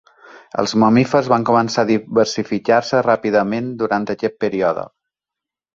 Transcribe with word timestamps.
Els 0.61 0.71
mamífers 0.83 1.29
van 1.33 1.45
començar 1.49 1.85
a 1.85 1.89
diversificar-se 1.91 3.05
ràpidament 3.09 3.73
durant 3.85 4.13
aquest 4.17 4.43
període. 4.47 4.93